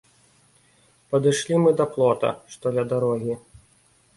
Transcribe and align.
Падышлі 1.15 1.59
мы 1.65 1.71
да 1.81 1.85
плота, 1.93 2.29
што 2.55 2.65
ля 2.79 2.83
дарогі. 2.95 3.33